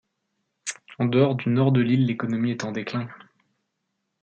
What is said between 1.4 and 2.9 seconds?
nord de l'île, l'économie est en